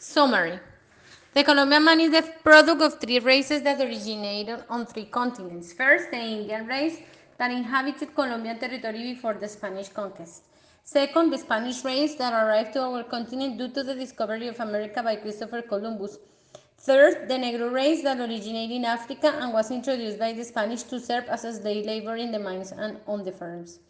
Summary. 0.00 0.60
The 1.34 1.42
Colombian 1.42 1.84
man 1.84 1.98
is 1.98 2.12
the 2.12 2.22
product 2.44 2.80
of 2.82 3.00
three 3.00 3.18
races 3.18 3.62
that 3.62 3.80
originated 3.80 4.62
on 4.70 4.86
three 4.86 5.06
continents. 5.06 5.72
First, 5.72 6.12
the 6.12 6.18
Indian 6.18 6.68
race 6.68 6.98
that 7.36 7.50
inhabited 7.50 8.14
Colombian 8.14 8.60
territory 8.60 9.14
before 9.14 9.34
the 9.34 9.48
Spanish 9.48 9.88
conquest. 9.88 10.44
Second, 10.84 11.30
the 11.30 11.38
Spanish 11.38 11.84
race 11.84 12.14
that 12.14 12.32
arrived 12.32 12.74
to 12.74 12.80
our 12.82 13.02
continent 13.02 13.58
due 13.58 13.70
to 13.70 13.82
the 13.82 13.94
discovery 13.96 14.46
of 14.46 14.60
America 14.60 15.02
by 15.02 15.16
Christopher 15.16 15.62
Columbus. 15.62 16.18
Third, 16.78 17.28
the 17.28 17.34
Negro 17.34 17.72
race 17.72 18.04
that 18.04 18.20
originated 18.20 18.76
in 18.76 18.84
Africa 18.84 19.36
and 19.40 19.52
was 19.52 19.72
introduced 19.72 20.20
by 20.20 20.32
the 20.32 20.44
Spanish 20.44 20.84
to 20.84 21.00
serve 21.00 21.24
as 21.24 21.42
slave 21.42 21.86
labor 21.86 22.14
in 22.14 22.30
the 22.30 22.38
mines 22.38 22.70
and 22.70 22.98
on 23.08 23.24
the 23.24 23.32
farms. 23.32 23.80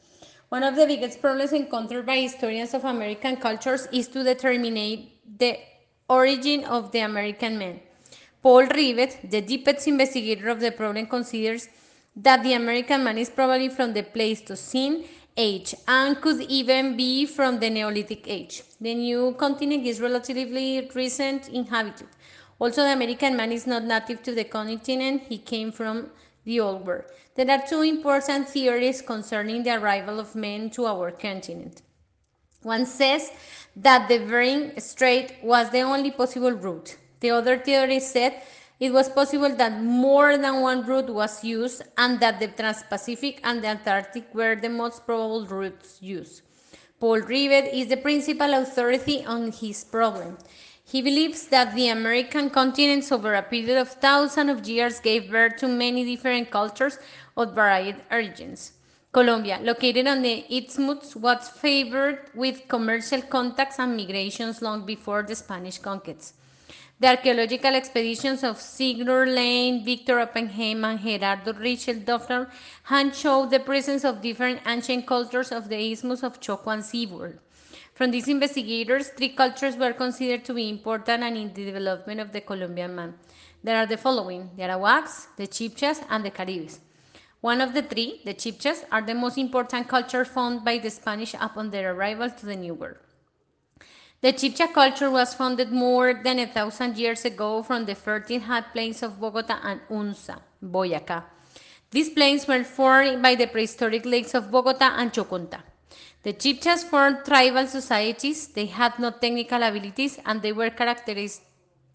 One 0.48 0.62
of 0.62 0.75
the 0.75 0.86
biggest 0.86 1.20
problems 1.20 1.52
encountered 1.52 2.06
by 2.06 2.16
historians 2.16 2.72
of 2.72 2.86
American 2.86 3.36
cultures 3.36 3.86
is 3.93 4.09
to 4.09 4.25
determine 4.25 5.11
the 5.36 5.59
origin 6.09 6.64
of 6.64 6.93
the 6.93 7.00
American 7.00 7.58
man. 7.58 7.80
Paul 8.43 8.66
Rivet, 8.66 9.30
the 9.30 9.40
deepest 9.40 9.86
investigator 9.86 10.49
of 10.49 10.61
the 10.61 10.71
problem, 10.71 11.07
considers 11.07 11.68
that 12.16 12.43
the 12.43 12.54
American 12.54 13.04
man 13.04 13.18
is 13.18 13.30
probably 13.30 13.68
from 13.68 13.93
the 13.93 14.03
Pleistocene 14.03 15.04
age 15.36 15.75
and 15.86 16.21
could 16.21 16.40
even 16.43 16.96
be 16.96 17.26
from 17.26 17.61
the 17.61 17.71
Neolithic 17.71 18.26
age. 18.26 18.63
The 18.80 18.94
new 18.94 19.35
continent 19.39 19.86
is 19.86 20.00
relatively 20.00 20.90
recent 20.94 21.49
inhabited. 21.49 22.08
Also, 22.58 22.82
the 22.82 22.93
American 22.93 23.36
man 23.36 23.52
is 23.52 23.66
not 23.66 23.85
native 23.85 24.22
to 24.25 24.35
the 24.35 24.44
continent, 24.44 25.22
he 25.29 25.38
came 25.38 25.71
from 25.71 26.11
the 26.44 26.58
Old 26.58 26.85
World. 26.86 27.04
There 27.36 27.49
are 27.50 27.63
two 27.68 27.82
important 27.82 28.49
theories 28.49 29.00
concerning 29.00 29.63
the 29.63 29.80
arrival 29.80 30.18
of 30.18 30.35
men 30.35 30.71
to 30.71 30.86
our 30.86 31.13
continent. 31.13 31.82
One 32.62 32.84
says 32.84 33.30
that 33.83 34.09
the 34.09 34.19
Bering 34.19 34.78
Strait 34.81 35.34
was 35.42 35.70
the 35.70 35.83
only 35.83 36.11
possible 36.11 36.53
route. 36.53 36.97
The 37.20 37.31
other 37.31 37.59
theory 37.59 38.00
said 38.00 38.42
it 38.80 38.92
was 38.92 39.08
possible 39.08 39.55
that 39.55 39.83
more 39.83 40.36
than 40.36 40.62
one 40.62 40.84
route 40.84 41.11
was 41.11 41.44
used 41.44 41.83
and 41.97 42.19
that 42.20 42.41
the 42.41 42.48
Trans-Pacific 42.48 43.41
and 43.44 43.62
the 43.62 43.69
Antarctic 43.69 44.34
were 44.34 44.56
the 44.56 44.69
most 44.69 45.06
probable 45.06 45.47
routes 45.47 45.98
used. 46.00 46.42
Paul 46.98 47.20
Rivet 47.20 47.72
is 47.72 47.86
the 47.86 47.97
principal 47.97 48.55
authority 48.55 49.25
on 49.25 49.52
his 49.52 49.84
problem. 49.84 50.36
He 50.84 51.02
believes 51.02 51.47
that 51.48 51.74
the 51.74 51.91
American 51.91 52.50
continents 52.50 53.12
over 53.12 53.34
a 53.34 53.42
period 53.42 53.78
of 53.78 53.89
thousands 53.89 54.50
of 54.50 54.67
years 54.67 54.98
gave 54.98 55.30
birth 55.30 55.56
to 55.58 55.69
many 55.69 56.05
different 56.05 56.50
cultures 56.50 56.98
of 57.36 57.55
varied 57.55 57.97
origins. 58.11 58.72
Colombia, 59.19 59.58
located 59.61 60.06
on 60.06 60.22
the 60.22 60.44
Isthmus, 60.48 61.16
was 61.16 61.48
favored 61.48 62.30
with 62.36 62.69
commercial 62.69 63.20
contacts 63.20 63.80
and 63.80 63.97
migrations 63.97 64.62
long 64.62 64.86
before 64.86 65.24
the 65.24 65.34
Spanish 65.34 65.78
conquest. 65.78 66.34
The 67.00 67.08
archaeological 67.08 67.74
expeditions 67.74 68.44
of 68.44 68.61
Sigurd 68.61 69.28
Lane, 69.30 69.84
Victor 69.84 70.20
Oppenheim, 70.20 70.84
and 70.84 71.00
Gerardo 71.00 71.52
Reichel-Dolmatoff 71.52 72.48
had 72.84 73.12
shown 73.12 73.48
the 73.48 73.58
presence 73.58 74.05
of 74.05 74.22
different 74.22 74.61
ancient 74.64 75.05
cultures 75.05 75.50
of 75.50 75.69
the 75.69 75.80
Isthmus 75.92 76.22
of 76.22 76.39
Choco 76.39 76.70
and 76.70 76.84
seaboard. 76.84 77.41
From 77.94 78.12
these 78.12 78.28
investigators, 78.28 79.08
three 79.08 79.30
cultures 79.30 79.77
were 79.77 79.94
considered 79.94 80.44
to 80.44 80.55
be 80.55 80.69
important 80.69 81.24
and 81.24 81.36
in 81.36 81.52
the 81.52 81.64
development 81.64 82.20
of 82.20 82.30
the 82.30 82.41
Colombian 82.41 82.94
man. 82.94 83.14
There 83.64 83.77
are 83.77 83.86
the 83.86 83.96
following, 83.96 84.50
the 84.56 84.62
Arawaks, 84.62 85.27
the 85.36 85.48
Chibchas, 85.48 86.05
and 86.08 86.24
the 86.24 86.30
Caribes. 86.30 86.78
One 87.41 87.61
of 87.61 87.72
the 87.72 87.83
three, 87.83 88.20
the 88.25 88.34
Chibchas, 88.34 88.84
are 88.91 89.03
the 89.03 89.14
most 89.14 89.39
important 89.39 89.86
culture 89.86 90.25
found 90.25 90.64
by 90.64 90.78
the 90.78 90.91
Spanish 90.91 91.34
upon 91.34 91.70
their 91.70 91.95
arrival 91.95 92.30
to 92.30 92.47
the 92.47 92.56
New 92.56 92.75
World. 92.75 92.98
The 94.20 94.33
Chibcha 94.33 94.72
culture 94.72 95.11
was 95.11 95.34
founded 95.34 95.70
more 95.70 96.14
than 96.25 96.41
a 96.41 96.48
thousand 96.48 96.97
years 96.97 97.25
ago 97.25 97.62
from 97.62 97.86
the 97.86 97.95
fertile 97.95 98.41
hot 98.41 98.72
plains 98.72 99.05
of 99.05 99.20
Bogota 99.20 99.61
and 99.62 99.80
Tunja, 99.89 100.41
Boyacá. 100.61 101.22
These 101.92 102.11
plains 102.11 102.48
were 102.48 102.64
formed 102.64 103.23
by 103.23 103.36
the 103.36 103.46
prehistoric 103.46 104.05
lakes 104.05 104.35
of 104.35 104.51
Bogota 104.51 104.96
and 104.96 105.12
Choconta. 105.12 105.62
The 106.24 106.33
Chibchas 106.33 106.83
formed 106.83 107.24
tribal 107.24 107.68
societies, 107.68 108.48
they 108.48 108.67
had 108.67 108.98
no 108.98 109.12
technical 109.12 109.62
abilities, 109.62 110.18
and 110.27 110.42
they 110.42 110.52
were 110.52 110.70
characterized, 110.70 111.42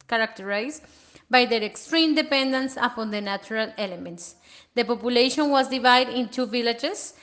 characterized 0.07 0.84
by 1.29 1.46
their 1.46 1.62
extreme 1.62 2.16
dependence 2.16 2.78
upon 2.78 3.12
the 3.12 3.19
natural 3.19 3.73
elements. 3.78 4.35
The 4.75 4.84
population 4.84 5.50
was 5.50 5.67
divided 5.67 6.16
into 6.16 6.45
villages 6.45 7.13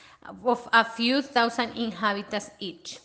of 0.45 0.69
a 0.71 0.85
few 0.85 1.21
thousand 1.21 1.71
inhabitants 1.75 2.49
each. 2.59 2.99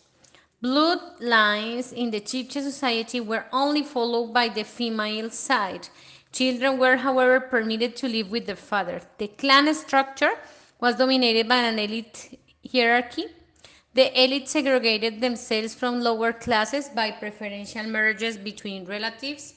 Bloodlines 0.63 1.91
in 1.93 2.11
the 2.11 2.21
Chibcha 2.21 2.61
society 2.61 3.19
were 3.19 3.45
only 3.51 3.83
followed 3.83 4.33
by 4.33 4.47
the 4.49 4.63
female 4.63 5.29
side. 5.29 5.89
Children 6.31 6.79
were, 6.79 6.95
however, 6.95 7.39
permitted 7.39 7.95
to 7.97 8.07
live 8.07 8.31
with 8.31 8.45
their 8.45 8.55
father. 8.55 9.01
The 9.17 9.27
clan 9.27 9.73
structure 9.73 10.31
was 10.79 10.95
dominated 10.95 11.47
by 11.47 11.57
an 11.57 11.79
elite 11.79 12.39
hierarchy. 12.71 13.25
The 13.93 14.23
elite 14.23 14.47
segregated 14.47 15.21
themselves 15.21 15.75
from 15.75 15.99
lower 16.01 16.31
classes 16.31 16.89
by 16.89 17.11
preferential 17.11 17.83
marriages 17.83 18.37
between 18.37 18.85
relatives 18.85 19.56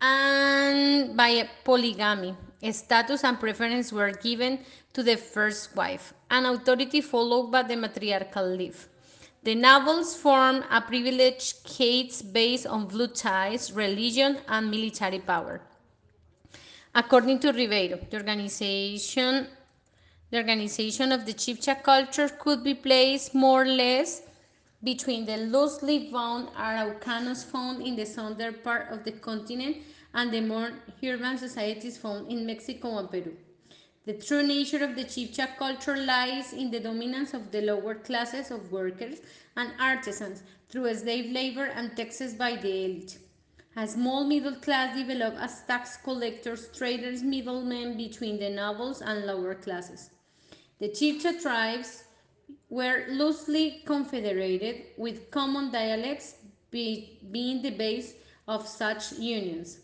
and 0.00 1.16
by 1.16 1.48
polygamy. 1.64 2.34
Status 2.70 3.24
and 3.24 3.38
preference 3.38 3.92
were 3.92 4.12
given 4.12 4.58
to 4.94 5.02
the 5.02 5.16
first 5.16 5.76
wife, 5.76 6.14
and 6.30 6.46
authority 6.46 7.00
followed 7.00 7.50
by 7.50 7.62
the 7.62 7.76
matriarchal 7.76 8.46
leaf. 8.56 8.88
The 9.42 9.54
nobles 9.54 10.16
form 10.16 10.64
a 10.70 10.80
privileged 10.80 11.64
case 11.64 12.22
based 12.22 12.66
on 12.66 12.86
blood 12.86 13.14
ties, 13.14 13.72
religion, 13.72 14.38
and 14.48 14.70
military 14.70 15.18
power. 15.18 15.60
According 16.94 17.40
to 17.40 17.52
Ribeiro, 17.52 17.98
the 18.08 18.16
organization, 18.16 19.48
the 20.30 20.38
organization 20.38 21.12
of 21.12 21.26
the 21.26 21.34
Chibcha 21.34 21.82
culture 21.82 22.28
could 22.28 22.64
be 22.64 22.72
placed 22.72 23.34
more 23.34 23.62
or 23.62 23.66
less 23.66 24.22
between 24.84 25.24
the 25.24 25.38
loosely 25.38 26.10
bound 26.12 26.48
Araucanos 26.50 27.42
found 27.44 27.82
in 27.82 27.96
the 27.96 28.04
southern 28.04 28.54
part 28.62 28.90
of 28.90 29.02
the 29.04 29.12
continent 29.12 29.78
and 30.12 30.32
the 30.32 30.40
more 30.40 30.70
urban 31.02 31.38
societies 31.38 31.96
found 31.96 32.30
in 32.30 32.46
Mexico 32.46 32.98
and 32.98 33.10
Peru. 33.10 33.34
The 34.06 34.12
true 34.12 34.46
nature 34.46 34.84
of 34.84 34.94
the 34.96 35.04
Chibcha 35.04 35.56
culture 35.56 35.96
lies 35.96 36.52
in 36.52 36.70
the 36.70 36.80
dominance 36.80 37.32
of 37.32 37.50
the 37.50 37.62
lower 37.62 37.94
classes 37.94 38.50
of 38.50 38.70
workers 38.70 39.20
and 39.56 39.72
artisans 39.80 40.42
through 40.68 40.94
slave 40.94 41.32
labor 41.32 41.64
and 41.64 41.96
taxes 41.96 42.34
by 42.34 42.56
the 42.56 42.84
elite. 42.84 43.18
A 43.76 43.88
small 43.88 44.24
middle 44.24 44.56
class 44.56 44.96
developed 44.96 45.38
as 45.38 45.62
tax 45.62 45.96
collectors, 45.96 46.68
traders, 46.76 47.22
middlemen 47.22 47.96
between 47.96 48.38
the 48.38 48.50
nobles 48.50 49.00
and 49.00 49.26
lower 49.26 49.54
classes. 49.54 50.10
The 50.78 50.90
Chibcha 50.90 51.40
tribes 51.40 52.04
were 52.68 53.04
loosely 53.08 53.82
confederated 53.84 54.86
with 54.96 55.30
common 55.30 55.70
dialects 55.70 56.34
be, 56.70 57.18
being 57.30 57.62
the 57.62 57.70
base 57.70 58.14
of 58.48 58.66
such 58.66 59.12
unions. 59.12 59.78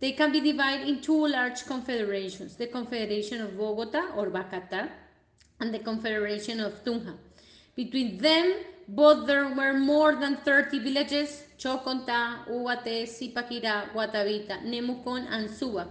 They 0.00 0.12
can 0.12 0.32
be 0.32 0.40
divided 0.40 0.88
in 0.88 1.02
two 1.02 1.26
large 1.26 1.66
confederations, 1.66 2.56
the 2.56 2.66
Confederation 2.66 3.42
of 3.42 3.58
Bogota 3.58 4.12
or 4.16 4.30
Bacata 4.30 4.88
and 5.60 5.74
the 5.74 5.78
Confederation 5.78 6.60
of 6.60 6.82
Tunja. 6.82 7.14
Between 7.76 8.16
them, 8.18 8.54
both 8.88 9.26
there 9.26 9.54
were 9.54 9.74
more 9.74 10.16
than 10.16 10.38
30 10.38 10.78
villages, 10.78 11.44
Choconta, 11.58 12.46
Uguate, 12.48 13.04
Zipaquirá, 13.04 13.92
Guatavita, 13.92 14.64
Nemucon, 14.64 15.26
and 15.30 15.50
Suba 15.50 15.86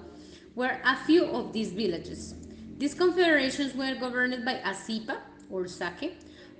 were 0.55 0.77
a 0.83 0.95
few 1.05 1.25
of 1.25 1.53
these 1.53 1.71
villages. 1.71 2.33
These 2.77 2.95
confederations 2.95 3.75
were 3.75 3.95
governed 3.95 4.43
by 4.43 4.53
a 4.53 4.73
or 5.49 5.63
Zaque, 5.63 6.13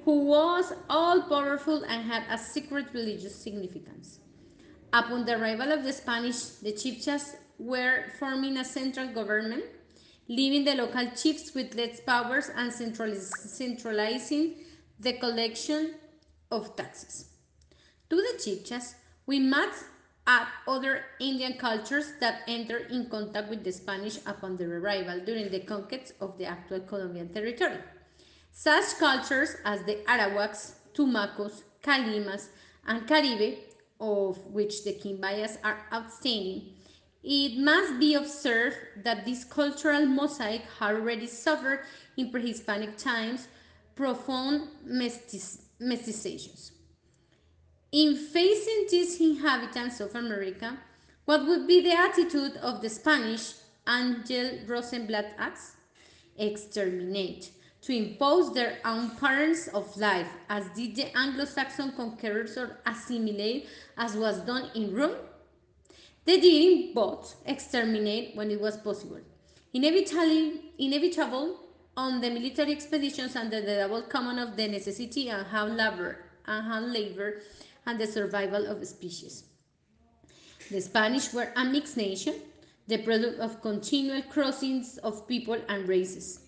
who 0.10 0.26
was 0.26 0.74
all-powerful 0.90 1.84
and 1.84 2.04
had 2.04 2.24
a 2.32 2.36
secret 2.36 2.88
religious 2.94 3.36
significance. 3.36 4.18
Upon 4.92 5.24
the 5.24 5.38
arrival 5.40 5.72
of 5.72 5.84
the 5.84 5.94
Spanish, 5.94 6.46
the 6.64 6.72
Chibchas 6.72 7.36
were 7.60 8.06
forming 8.18 8.58
a 8.58 8.66
central 8.66 9.08
government, 9.10 9.66
leaving 10.28 10.66
the 10.66 10.74
local 10.74 11.12
chiefs 11.12 11.54
with 11.54 11.76
less 11.76 12.00
powers 12.00 12.50
and 12.56 12.74
centralizing 12.74 14.56
the 15.00 15.14
collection 15.14 15.94
of 16.50 16.76
taxes. 16.76 17.30
To 18.10 18.16
the 18.16 18.34
Chibchas, 18.44 18.96
we 19.28 19.40
must 19.40 19.84
add 20.26 20.48
other 20.68 21.04
Indian 21.20 21.54
cultures 21.60 22.14
that 22.20 22.42
entered 22.48 22.90
in 22.90 23.12
contact 23.12 23.48
with 23.48 23.64
the 23.64 23.72
Spanish 23.72 24.18
upon 24.26 24.58
their 24.58 24.76
arrival 24.80 25.20
during 25.24 25.52
the 25.52 25.60
conquest 25.60 26.14
of 26.20 26.36
the 26.40 26.46
actual 26.46 26.80
Colombian 26.80 27.32
territory. 27.32 27.78
Such 28.52 28.98
cultures 28.98 29.56
as 29.66 29.84
the 29.84 30.04
Arawaks, 30.08 30.74
Tumacos, 30.94 31.64
Calimas, 31.82 32.50
and 32.86 33.08
Caribe 33.08 33.58
of 34.00 34.38
which 34.48 34.84
the 34.84 34.94
Quimbayas 34.94 35.58
are 35.64 35.86
outstanding, 35.94 36.74
it 37.24 37.58
must 37.60 38.00
be 38.00 38.14
observed 38.16 38.78
that 39.04 39.26
this 39.26 39.44
cultural 39.44 40.06
mosaic 40.06 40.62
had 40.80 40.96
already 40.96 41.28
suffered 41.28 41.82
in 42.16 42.32
pre-Hispanic 42.32 42.98
times 42.98 43.48
profound 43.96 44.70
mestizations. 44.88 46.72
In 47.92 48.16
facing 48.16 48.88
these 48.90 49.20
inhabitants 49.20 50.00
of 50.00 50.16
America, 50.16 50.78
what 51.26 51.46
would 51.46 51.68
be 51.68 51.82
the 51.82 51.92
attitude 51.92 52.56
of 52.58 52.82
the 52.82 52.90
Spanish 52.90 53.54
Angel 53.88 54.60
Rosenblat 54.68 55.32
acts? 55.38 55.76
Exterminate, 56.38 57.52
to 57.82 57.96
impose 57.96 58.54
their 58.54 58.78
own 58.84 59.12
patterns 59.12 59.70
of 59.70 59.96
life, 59.98 60.28
as 60.50 60.66
did 60.76 60.96
the 60.96 61.18
Anglo-Saxon 61.18 61.94
conquerors 61.94 62.58
or 62.58 62.80
assimilate, 62.86 63.68
as 63.98 64.16
was 64.16 64.40
done 64.42 64.70
in 64.76 64.94
Rome? 64.94 65.16
They 66.26 66.40
didn't 66.40 66.94
both 66.94 67.36
exterminate 67.46 68.36
when 68.36 68.52
it 68.52 68.60
was 68.60 68.78
possible. 68.78 69.22
Inevitably, 69.74 70.74
inevitable 70.78 71.60
on 71.96 72.22
the 72.22 72.30
military 72.30 72.72
expeditions 72.72 73.36
under 73.36 73.62
the 73.62 73.76
double 73.76 74.02
command 74.04 74.40
of 74.40 74.56
the 74.56 74.68
necessity 74.68 75.30
and 75.30 75.46
hard 75.48 75.74
labor, 75.74 76.26
and 76.46 76.66
hard 76.66 76.92
labor 76.92 77.42
and 77.86 78.00
the 78.00 78.08
survival 78.08 78.66
of 78.68 78.86
species. 78.86 79.46
The 80.70 80.82
Spanish 80.82 81.34
were 81.34 81.52
a 81.56 81.66
mixed 81.66 81.98
nation, 81.98 82.36
the 82.88 83.00
product 83.00 83.40
of 83.40 83.62
continual 83.62 84.22
crossings 84.24 84.98
of 85.00 85.28
people 85.28 85.58
and 85.68 85.88
races. 85.88 86.42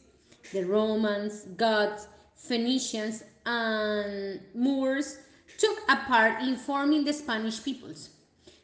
The 0.52 0.64
Romans, 0.64 1.46
Goths, 1.56 2.08
Phoenicians, 2.36 3.24
and 3.46 4.42
Moors 4.54 5.20
took 5.58 5.80
a 5.88 5.96
part 5.96 6.42
in 6.42 6.56
forming 6.58 7.04
the 7.04 7.14
Spanish 7.14 7.64
peoples. 7.64 8.10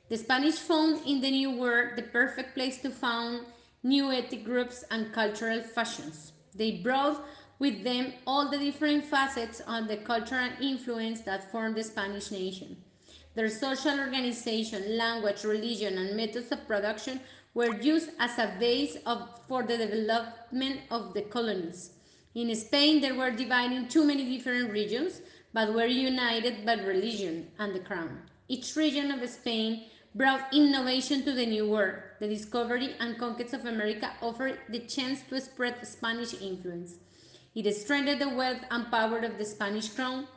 The 0.10 0.18
Spanish 0.18 0.56
found 0.56 1.06
in 1.06 1.22
the 1.22 1.32
New 1.32 1.52
World 1.58 1.96
the 1.96 2.04
perfect 2.04 2.54
place 2.54 2.82
to 2.82 2.90
found 2.90 3.46
new 3.84 4.12
ethnic 4.12 4.44
groups 4.44 4.84
and 4.92 5.14
cultural 5.14 5.62
fashions. 5.62 6.32
They 6.56 6.72
brought 6.78 7.24
with 7.60 7.84
them 7.84 8.14
all 8.26 8.50
the 8.50 8.58
different 8.58 9.06
facets 9.06 9.62
of 9.62 9.88
the 9.88 9.98
cultural 9.98 10.50
influence 10.62 11.22
that 11.22 11.52
formed 11.52 11.76
the 11.76 11.84
Spanish 11.84 12.32
nation. 12.32 12.78
Their 13.36 13.50
social 13.50 14.00
organization, 14.00 14.98
language, 14.98 15.44
religion, 15.44 15.98
and 15.98 16.18
methods 16.18 16.52
of 16.52 16.68
production 16.68 17.20
were 17.57 17.81
used 17.81 18.12
as 18.19 18.38
a 18.38 18.54
base 18.59 18.98
of, 19.07 19.27
for 19.48 19.63
the 19.63 19.77
development 19.77 20.80
of 20.92 21.15
the 21.15 21.24
colonies. 21.24 21.89
In 22.36 22.56
Spain, 22.56 23.01
they 23.01 23.12
were 23.12 23.31
divided 23.31 23.75
into 23.75 24.06
many 24.06 24.38
different 24.38 24.71
regions, 24.71 25.21
but 25.54 25.74
were 25.74 25.88
united 25.88 26.63
by 26.63 26.74
religion 26.74 27.48
and 27.57 27.74
the 27.74 27.80
crown. 27.80 28.21
Each 28.48 28.75
region 28.75 29.09
of 29.09 29.27
Spain 29.27 29.86
brought 30.13 30.54
innovation 30.54 31.24
to 31.24 31.31
the 31.31 31.48
New 31.48 31.68
World. 31.68 31.95
The 32.19 32.27
discovery 32.27 32.94
and 33.00 33.18
conquest 33.18 33.56
of 33.56 33.65
America 33.65 34.12
offered 34.21 34.59
the 34.69 34.81
chance 34.81 35.24
to 35.30 35.42
spread 35.42 35.75
Spanish 35.88 36.39
influence. 36.39 36.94
It 37.56 37.75
strengthened 37.75 38.21
the 38.21 38.30
wealth 38.30 38.62
and 38.69 38.92
power 38.92 39.18
of 39.18 39.39
the 39.39 39.45
Spanish 39.45 39.89
crown 39.89 40.27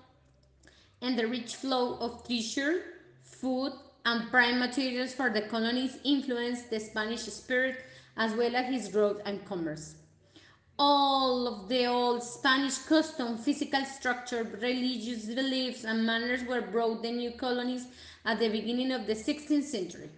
and 1.02 1.18
the 1.18 1.26
rich 1.26 1.56
flow 1.56 1.98
of 1.98 2.26
treasure, 2.26 2.80
food, 3.22 3.74
and 4.04 4.30
prime 4.30 4.58
materials 4.58 5.12
for 5.12 5.30
the 5.30 5.42
colonies 5.42 5.98
influenced 6.04 6.70
the 6.70 6.80
Spanish 6.80 7.22
spirit 7.22 7.84
as 8.16 8.32
well 8.34 8.56
as 8.56 8.66
his 8.72 8.88
growth 8.88 9.20
and 9.24 9.44
commerce. 9.44 9.94
All 10.78 11.46
of 11.46 11.68
the 11.68 11.86
old 11.86 12.22
Spanish 12.22 12.78
custom, 12.78 13.36
physical 13.36 13.84
structure, 13.84 14.44
religious 14.44 15.26
beliefs, 15.26 15.84
and 15.84 16.06
manners 16.06 16.42
were 16.44 16.62
brought 16.62 17.02
the 17.02 17.10
new 17.10 17.32
colonies 17.32 17.86
at 18.24 18.38
the 18.38 18.48
beginning 18.48 18.90
of 18.92 19.06
the 19.06 19.14
16th 19.14 19.64
century. 19.64 20.10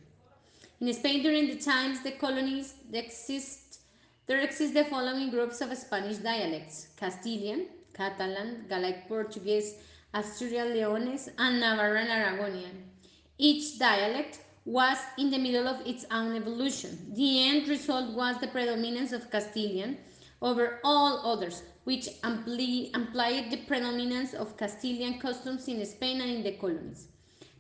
In 0.81 0.93
Spain, 0.93 1.23
during 1.23 1.49
the 1.49 1.59
times 1.59 2.03
the 2.03 2.13
colonies 2.13 2.75
exist, 2.93 3.81
there 4.27 4.41
exist 4.41 4.75
the 4.75 4.85
following 4.85 5.31
groups 5.31 5.61
of 5.61 5.77
Spanish 5.77 6.19
dialects: 6.19 6.89
Castilian, 6.97 7.67
Catalan, 7.93 8.67
Gallic 8.69 9.09
Portuguese, 9.09 9.75
Asturian 10.15 10.73
Leones, 10.75 11.29
and 11.39 11.61
Navarran 11.61 12.09
Aragonian. 12.09 12.92
Each 13.39 13.79
dialect 13.79 14.41
was 14.65 14.99
in 15.19 15.31
the 15.31 15.39
middle 15.39 15.67
of 15.67 15.85
its 15.87 16.05
own 16.11 16.37
evolution. 16.37 17.13
The 17.15 17.49
end 17.49 17.69
result 17.69 18.13
was 18.15 18.39
the 18.39 18.49
predominance 18.49 19.13
of 19.13 19.31
Castilian 19.31 19.99
over 20.41 20.81
all 20.85 21.21
others, 21.25 21.63
which 21.85 22.09
implied 22.23 23.51
the 23.51 23.65
predominance 23.67 24.35
of 24.35 24.57
Castilian 24.57 25.19
customs 25.19 25.67
in 25.67 25.85
Spain 25.85 26.21
and 26.21 26.31
in 26.31 26.45
the 26.45 26.53
colonies. 26.53 27.09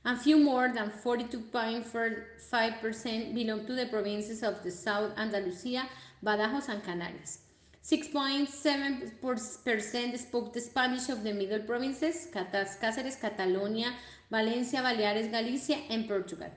And 0.04 0.20
few 0.20 0.36
more 0.38 0.68
than 0.68 0.90
42.5% 0.90 3.34
belong 3.34 3.64
to 3.66 3.74
the 3.74 3.86
provinces 3.86 4.42
of 4.42 4.62
the 4.62 4.70
south, 4.70 5.16
Andalusia, 5.16 5.88
Badajoz, 6.22 6.68
and 6.68 6.82
Canarias. 6.82 7.38
6.7% 7.82 10.18
spoke 10.18 10.52
the 10.52 10.60
Spanish 10.60 11.08
of 11.08 11.22
the 11.22 11.32
middle 11.32 11.60
provinces, 11.60 12.28
Cáceres, 12.32 13.18
Catalonia, 13.20 13.94
Valencia, 14.30 14.82
Baleares, 14.82 15.30
Galicia, 15.30 15.78
and 15.90 16.06
Portugal. 16.08 16.50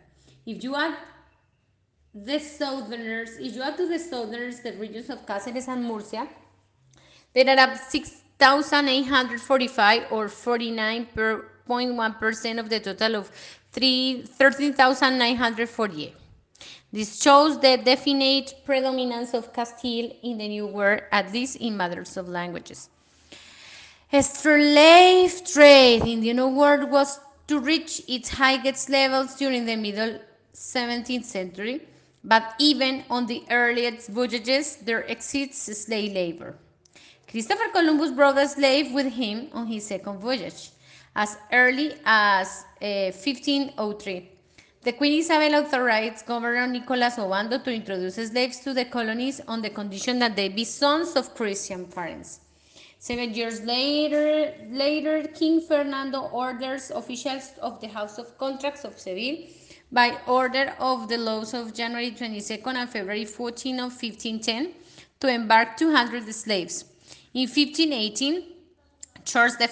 If 0.45 0.63
you 0.63 0.75
add 0.75 0.97
the 2.13 2.39
southerners, 2.39 3.37
if 3.39 3.55
you 3.55 3.61
add 3.61 3.77
to 3.77 3.87
the 3.87 3.99
southerners 3.99 4.59
the 4.61 4.73
regions 4.73 5.09
of 5.09 5.25
Cáceres 5.25 5.67
and 5.67 5.85
Murcia, 5.85 6.27
there 7.33 7.59
are 7.59 7.75
6,845 7.75 10.11
or 10.11 10.29
49.1% 11.67 12.59
of 12.59 12.69
the 12.69 12.79
total 12.79 13.15
of 13.15 13.31
13,948. 13.71 16.13
This 16.91 17.21
shows 17.21 17.59
the 17.59 17.77
definite 17.77 18.53
predominance 18.65 19.33
of 19.33 19.51
Castile 19.51 20.11
in 20.23 20.37
the 20.37 20.47
New 20.47 20.67
World, 20.67 21.01
at 21.11 21.33
least 21.33 21.57
in 21.57 21.75
matters 21.75 22.15
of 22.15 22.29
languages. 22.29 22.89
Slave 24.09 25.43
trade 25.51 26.03
in 26.03 26.21
the 26.21 26.31
New 26.33 26.47
World 26.47 26.89
was 26.89 27.19
to 27.47 27.59
reach 27.59 28.01
its 28.07 28.29
highest 28.29 28.89
levels 28.89 29.35
during 29.35 29.65
the 29.65 29.75
middle 29.75 30.17
17th 30.55 31.25
century, 31.25 31.81
but 32.23 32.55
even 32.57 33.03
on 33.09 33.25
the 33.25 33.43
earliest 33.51 34.07
voyages 34.09 34.77
there 34.77 35.01
exists 35.01 35.85
slave 35.85 36.13
labor. 36.13 36.55
Christopher 37.29 37.67
Columbus 37.73 38.11
brought 38.11 38.37
a 38.37 38.47
slave 38.47 38.93
with 38.93 39.11
him 39.13 39.49
on 39.53 39.67
his 39.67 39.85
second 39.85 40.19
voyage, 40.19 40.71
as 41.17 41.35
early 41.51 41.95
as 42.05 42.63
uh, 42.81 43.11
1503. 43.11 44.29
The 44.83 44.93
Queen 44.93 45.19
Isabel 45.19 45.55
authorized 45.55 46.25
Governor 46.27 46.67
Nicolas 46.67 47.17
Ovando 47.17 47.57
to 47.57 47.73
introduce 47.73 48.15
slaves 48.15 48.59
to 48.59 48.73
the 48.73 48.85
colonies 48.85 49.41
on 49.47 49.61
the 49.61 49.71
condition 49.71 50.19
that 50.19 50.35
they 50.35 50.47
be 50.47 50.63
sons 50.63 51.15
of 51.15 51.33
Christian 51.33 51.85
parents. 51.85 52.41
Seven 52.99 53.33
years 53.33 53.61
later, 53.63 54.53
later, 54.69 55.27
King 55.27 55.59
Fernando 55.59 56.29
orders 56.31 56.91
officials 56.91 57.51
of 57.61 57.81
the 57.81 57.87
House 57.87 58.17
of 58.19 58.37
Contracts 58.37 58.85
of 58.85 58.97
Seville 58.97 59.47
by 59.91 60.17
order 60.27 60.75
of 60.79 61.09
the 61.09 61.17
laws 61.17 61.53
of 61.53 61.73
January 61.73 62.11
22nd 62.11 62.75
and 62.75 62.89
February 62.89 63.25
14 63.25 63.75
of 63.79 63.91
1510 63.91 64.73
to 65.19 65.27
embark 65.27 65.77
200 65.77 66.31
slaves. 66.33 66.85
In 67.33 67.47
1518, 67.47 68.43
Charles 69.25 69.55
V 69.57 69.67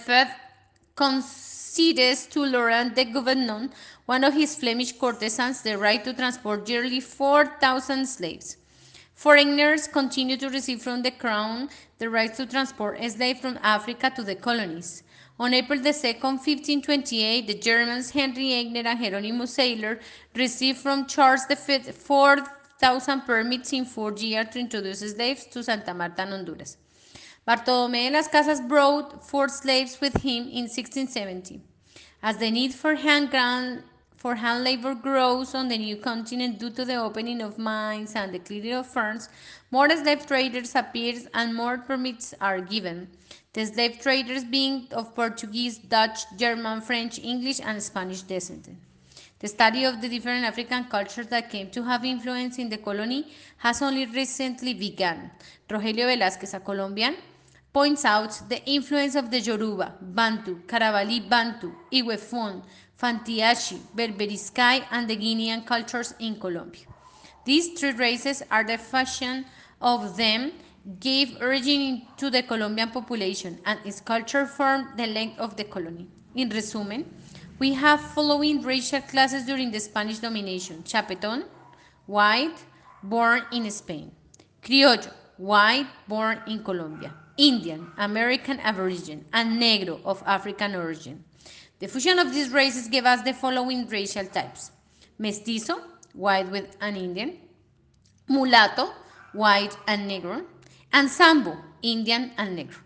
concedes 0.96 2.26
to 2.28 2.46
Laurent 2.46 2.96
de 2.96 3.04
Gouvernon, 3.04 3.70
one 4.06 4.24
of 4.24 4.34
his 4.34 4.56
Flemish 4.56 4.94
courtesans, 4.94 5.62
the 5.62 5.78
right 5.78 6.04
to 6.04 6.14
transport 6.14 6.70
yearly 6.70 7.02
4,000 7.02 8.06
slaves. 8.06 8.58
Foreigners 9.14 9.88
continue 9.88 10.38
to 10.38 10.50
receive 10.50 10.82
from 10.82 11.02
the 11.02 11.12
crown 11.12 11.70
the 11.98 12.10
right 12.10 12.34
to 12.36 12.46
transport 12.46 12.98
slaves 13.10 13.40
from 13.40 13.60
Africa 13.62 14.12
to 14.16 14.24
the 14.24 14.36
colonies. 14.36 15.04
On 15.38 15.54
April 15.54 15.80
2, 15.80 15.84
1528, 15.84 17.48
the 17.48 17.56
Germans 17.56 18.12
Henry 18.12 18.52
Eigner 18.52 18.86
and 18.86 19.00
Hieronymus 19.00 19.54
Seiler 19.54 20.00
received 20.34 20.80
from 20.80 21.08
Charles 21.08 21.46
V 21.46 21.80
4,000 21.80 23.22
permits 23.22 23.74
in 23.74 23.84
four 23.84 24.14
years 24.14 24.48
to 24.52 24.60
introduce 24.60 25.00
slaves 25.00 25.46
to 25.48 25.62
Santa 25.62 25.94
Marta 25.94 26.22
and 26.22 26.32
Honduras. 26.32 26.78
Bartolomé 27.48 28.06
de 28.06 28.10
las 28.10 28.28
Casas 28.28 28.60
brought 28.60 29.24
four 29.24 29.50
slaves 29.50 30.02
with 30.02 30.24
him 30.24 30.48
in 30.48 30.66
1670. 30.66 31.62
As 32.24 32.38
the 32.38 32.50
need 32.50 32.74
for 32.74 32.96
hand 32.96 33.30
ground, 33.30 33.84
for 34.18 34.34
hand 34.34 34.64
labor 34.64 34.96
grows 34.96 35.54
on 35.54 35.68
the 35.68 35.78
new 35.78 35.98
continent 35.98 36.58
due 36.58 36.72
to 36.72 36.84
the 36.84 36.96
opening 36.96 37.44
of 37.44 37.60
mines 37.60 38.16
and 38.16 38.34
the 38.34 38.40
clearing 38.40 38.74
of 38.74 38.88
farms, 38.88 39.30
more 39.70 39.88
slave 39.92 40.26
traders 40.26 40.74
appear 40.74 41.22
and 41.36 41.54
more 41.54 41.78
permits 41.78 42.34
are 42.42 42.62
given. 42.62 43.08
The 43.54 43.68
slave 43.68 44.00
traders 44.00 44.44
being 44.44 44.88
of 44.92 45.14
Portuguese, 45.14 45.78
Dutch, 45.78 46.22
German, 46.38 46.82
French, 46.82 47.20
English, 47.20 47.60
and 47.64 47.82
Spanish 47.84 48.24
descent. 48.24 48.70
The 49.38 49.50
study 49.50 49.84
of 49.84 50.02
the 50.02 50.10
different 50.10 50.46
African 50.46 50.86
cultures 50.86 51.28
that 51.28 51.52
came 51.52 51.70
to 51.70 51.84
have 51.84 52.04
influence 52.04 52.58
in 52.58 52.70
the 52.70 52.78
colony 52.78 53.28
has 53.58 53.84
only 53.84 54.08
recently 54.08 54.74
begun. 54.74 55.30
Rogelio 55.70 56.08
Velázquez, 56.08 56.56
a 56.56 56.60
Colombian, 56.60 57.16
points 57.76 58.06
out 58.06 58.32
the 58.48 58.64
influence 58.66 59.16
of 59.16 59.30
the 59.30 59.40
Yoruba, 59.42 59.96
Bantu, 60.00 60.62
Caravali 60.66 61.20
Bantu, 61.30 61.74
Iwefon, 61.92 62.64
Fantiachi, 62.98 63.78
Berberiskai, 63.94 64.86
and 64.92 65.10
the 65.10 65.18
Guinean 65.18 65.66
cultures 65.66 66.14
in 66.20 66.40
Colombia. 66.40 66.86
These 67.44 67.78
three 67.78 67.92
races 67.92 68.42
are 68.50 68.64
the 68.64 68.78
fashion 68.78 69.44
of 69.82 70.16
them 70.16 70.54
gave 71.02 71.36
origin 71.42 72.04
to 72.16 72.30
the 72.30 72.44
Colombian 72.44 72.92
population 72.92 73.60
and 73.66 73.78
its 73.84 74.00
culture 74.00 74.46
formed 74.46 74.98
the 74.98 75.08
length 75.08 75.38
of 75.38 75.58
the 75.58 75.66
colony. 75.66 76.08
In 76.34 76.48
resumen, 76.48 77.04
we 77.60 77.74
have 77.74 78.00
following 78.00 78.62
racial 78.62 79.02
classes 79.02 79.46
during 79.46 79.70
the 79.70 79.82
Spanish 79.82 80.20
domination. 80.20 80.82
Chapeton, 80.84 81.44
white, 82.06 82.56
born 83.04 83.42
in 83.52 83.70
Spain. 83.70 84.14
Criollo, 84.64 85.12
white, 85.36 85.88
born 86.08 86.42
in 86.48 86.64
Colombia. 86.64 87.14
Indian, 87.38 87.92
American 87.98 88.60
Aborigine, 88.60 89.26
and 89.34 89.62
Negro 89.62 90.00
of 90.06 90.24
African 90.26 90.76
origin. 90.76 91.24
The 91.80 91.88
fusion 91.88 92.20
of 92.20 92.34
these 92.34 92.52
races 92.52 92.88
gave 92.88 93.06
us 93.06 93.22
the 93.22 93.34
following 93.34 93.88
racial 93.88 94.26
types. 94.26 94.72
Mestizo, 95.18 95.82
white 96.14 96.50
with 96.50 96.76
an 96.82 96.96
Indian. 96.96 97.38
Mulatto, 98.28 98.90
white 99.34 99.78
and 99.88 100.10
Negro 100.10 100.46
and 100.94 101.10
Sambo, 101.10 101.58
Indian 101.82 102.32
and 102.38 102.58
Negro. 102.58 102.80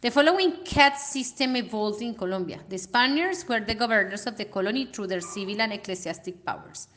The 0.00 0.10
following 0.10 0.64
caste 0.64 1.12
system 1.12 1.54
evolved 1.54 2.02
in 2.02 2.14
Colombia. 2.14 2.60
The 2.68 2.78
Spaniards 2.78 3.46
were 3.46 3.60
the 3.60 3.74
governors 3.74 4.26
of 4.26 4.36
the 4.36 4.46
colony 4.46 4.86
through 4.86 5.06
their 5.06 5.20
civil 5.20 5.60
and 5.60 5.72
ecclesiastic 5.72 6.44
powers. 6.44 6.88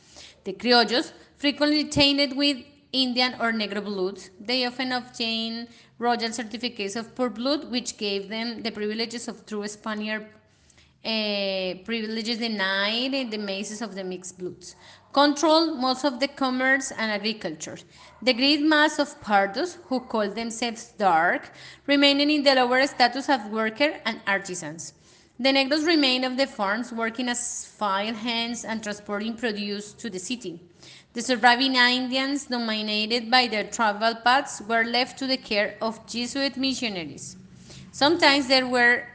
The 0.43 0.53
criollos 0.53 1.11
frequently 1.37 1.85
tainted 1.85 2.35
with 2.35 2.57
Indian 2.91 3.35
or 3.39 3.51
Negro 3.51 3.83
blood. 3.83 4.19
They 4.39 4.65
often 4.65 4.93
obtained 4.93 5.67
royal 5.97 6.31
certificates 6.31 6.95
of 6.95 7.15
pure 7.15 7.29
blood, 7.29 7.71
which 7.71 7.97
gave 7.97 8.29
them 8.29 8.61
the 8.61 8.71
privileges 8.71 9.27
of 9.27 9.45
true 9.45 9.67
Spaniard 9.67 10.27
uh, 11.05 11.75
privileges 11.83 12.39
denied 12.39 13.13
in 13.13 13.29
the 13.29 13.37
mazes 13.37 13.81
of 13.81 13.93
the 13.93 14.03
mixed 14.03 14.39
bloods, 14.39 14.75
controlled 15.13 15.79
most 15.79 16.03
of 16.03 16.19
the 16.19 16.27
commerce 16.27 16.91
and 16.91 17.11
agriculture. 17.11 17.77
The 18.23 18.33
great 18.33 18.61
mass 18.61 18.97
of 18.97 19.21
Pardos, 19.21 19.77
who 19.85 19.99
called 19.99 20.33
themselves 20.35 20.93
dark, 20.97 21.51
remaining 21.85 22.31
in 22.31 22.43
the 22.43 22.55
lower 22.55 22.85
status 22.87 23.29
of 23.29 23.51
worker 23.51 24.01
and 24.05 24.19
artisans. 24.25 24.93
The 25.37 25.49
Negros 25.49 25.85
remained 25.85 26.25
of 26.25 26.37
the 26.37 26.47
farms, 26.47 26.91
working 26.91 27.27
as 27.29 27.65
file 27.65 28.13
hands 28.13 28.65
and 28.65 28.81
transporting 28.81 29.35
produce 29.35 29.93
to 29.93 30.09
the 30.09 30.17
city. 30.17 30.61
The 31.15 31.21
surviving 31.21 31.77
Indians, 31.77 32.47
dominated 32.47 33.31
by 33.31 33.47
their 33.47 33.63
travel 33.63 34.15
paths, 34.15 34.61
were 34.67 34.83
left 34.83 35.17
to 35.19 35.27
the 35.27 35.37
care 35.37 35.77
of 35.81 36.05
Jesuit 36.05 36.57
missionaries. 36.57 37.37
Sometimes 37.93 38.47
they 38.47 38.63
were 38.63 39.07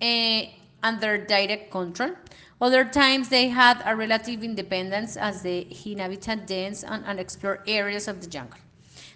uh, 0.00 0.42
under 0.84 1.18
direct 1.18 1.72
control. 1.72 2.12
Other 2.60 2.84
times 2.84 3.28
they 3.28 3.48
had 3.48 3.82
a 3.84 3.96
relative 3.96 4.44
independence 4.44 5.16
as 5.16 5.42
they 5.42 5.66
inhabited 5.84 6.46
dense 6.46 6.84
and 6.84 7.04
unexplored 7.04 7.62
areas 7.66 8.06
of 8.06 8.20
the 8.20 8.28
jungle. 8.28 8.60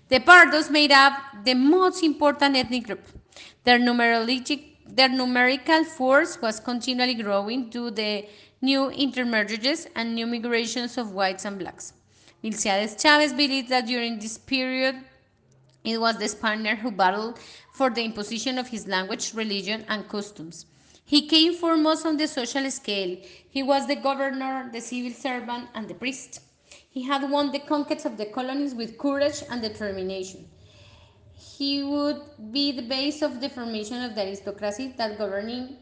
The 0.09 0.19
Pardos 0.19 0.69
made 0.69 0.91
up 0.91 1.13
the 1.45 1.55
most 1.55 2.03
important 2.03 2.57
ethnic 2.57 2.89
group. 2.89 3.07
Their, 3.63 3.79
their 3.79 5.09
numerical 5.09 5.85
force 5.85 6.43
was 6.43 6.59
continually 6.59 7.15
growing 7.15 7.71
due 7.71 7.91
to 7.91 7.95
the 7.95 8.29
new 8.61 8.91
intermarriages 8.91 9.87
and 9.95 10.17
new 10.17 10.27
migrations 10.27 10.99
of 10.99 11.13
whites 11.13 11.45
and 11.45 11.57
blacks. 11.57 11.93
Milciades 12.43 13.01
Chavez 13.01 13.33
believed 13.33 13.69
that 13.69 13.87
during 13.87 14.19
this 14.19 14.37
period, 14.37 14.97
it 15.85 16.01
was 16.01 16.17
the 16.17 16.29
Spaniard 16.29 16.79
who 16.79 16.91
battled 16.91 17.39
for 17.73 17.89
the 17.89 18.03
imposition 18.03 18.59
of 18.59 18.69
his 18.69 18.87
language, 18.87 19.33
religion, 19.35 19.85
and 19.89 20.09
customs. 20.09 20.67
He 21.05 21.29
came 21.29 21.55
foremost 21.55 22.05
on 22.05 22.17
the 22.17 22.27
social 22.27 22.69
scale. 22.71 23.17
He 23.51 23.63
was 23.63 23.87
the 23.87 23.97
governor, 23.97 24.71
the 24.73 24.81
civil 24.81 25.13
servant, 25.13 25.69
and 25.75 25.87
the 25.87 25.95
priest. 25.95 26.41
He 26.91 27.03
had 27.03 27.31
won 27.31 27.53
the 27.53 27.61
conquest 27.61 28.07
of 28.07 28.17
the 28.17 28.27
colonies 28.27 28.75
with 28.75 28.99
courage 28.99 29.43
and 29.51 29.63
determination. 29.63 30.49
He 31.35 31.83
would 31.83 32.23
be 32.51 32.73
the 32.73 32.83
base 32.83 33.23
of 33.23 33.41
the 33.41 33.51
formation 33.51 34.03
of 34.03 34.15
the 34.15 34.23
aristocracy, 34.23 34.95
that 34.97 35.19
governing 35.19 35.77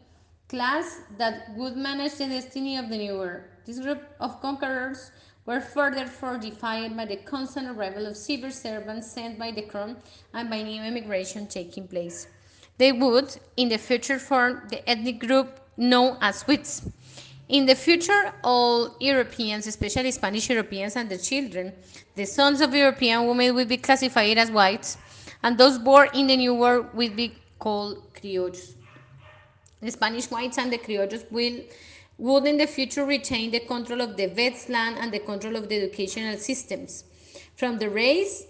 class 0.47 0.99
that 1.17 1.55
would 1.55 1.77
manage 1.77 2.15
the 2.15 2.27
destiny 2.27 2.77
of 2.77 2.89
the 2.89 2.97
new 2.97 3.17
world. 3.17 3.43
This 3.65 3.79
group 3.79 4.01
of 4.19 4.41
conquerors 4.41 5.11
were 5.45 5.61
further 5.61 6.05
fortified 6.07 6.95
by 6.95 7.05
the 7.05 7.17
constant 7.17 7.67
arrival 7.67 8.05
of 8.05 8.15
civil 8.15 8.51
servants 8.51 9.11
sent 9.11 9.39
by 9.39 9.51
the 9.51 9.63
crown 9.63 9.97
and 10.33 10.49
by 10.49 10.61
new 10.61 10.81
immigration 10.83 11.47
taking 11.47 11.87
place. 11.87 12.27
They 12.77 12.91
would, 12.91 13.35
in 13.57 13.69
the 13.69 13.77
future, 13.77 14.19
form 14.19 14.63
the 14.69 14.87
ethnic 14.89 15.19
group 15.19 15.59
known 15.77 16.17
as 16.21 16.39
Swedes. 16.39 16.83
In 17.49 17.65
the 17.65 17.75
future, 17.75 18.33
all 18.43 18.95
Europeans, 18.99 19.67
especially 19.67 20.11
Spanish 20.11 20.49
Europeans 20.49 20.95
and 20.95 21.09
the 21.09 21.17
children, 21.17 21.73
the 22.15 22.25
sons 22.25 22.61
of 22.61 22.73
European 22.73 23.27
women 23.27 23.53
will 23.53 23.65
be 23.65 23.77
classified 23.77 24.37
as 24.37 24.49
whites, 24.49 24.97
and 25.43 25.57
those 25.57 25.77
born 25.77 26.09
in 26.13 26.27
the 26.27 26.37
New 26.37 26.53
World 26.53 26.87
will 26.93 27.09
be 27.11 27.35
called 27.59 28.01
criollos. 28.13 28.75
The 29.81 29.91
Spanish 29.91 30.29
whites 30.31 30.57
and 30.57 30.71
the 30.71 30.77
criollos 30.77 31.29
will 31.31 31.59
would 32.21 32.45
in 32.45 32.57
the 32.57 32.67
future 32.67 33.03
retain 33.03 33.49
the 33.49 33.59
control 33.61 33.99
of 33.99 34.15
the 34.15 34.27
vets 34.27 34.69
land 34.69 34.95
and 34.99 35.11
the 35.11 35.19
control 35.19 35.55
of 35.55 35.67
the 35.67 35.75
educational 35.75 36.37
systems. 36.37 37.03
From 37.55 37.79
the 37.79 37.89
race 37.89 38.43